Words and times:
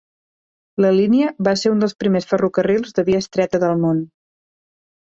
La 0.85 0.89
línia 0.95 1.27
va 1.49 1.53
ser 1.65 1.73
un 1.75 1.85
dels 1.85 1.95
primers 2.05 2.27
ferrocarrils 2.33 2.97
de 2.99 3.07
via 3.13 3.25
estreta 3.27 3.63
del 3.67 3.81
món. 3.87 4.07